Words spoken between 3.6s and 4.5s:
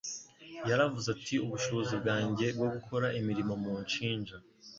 munshinja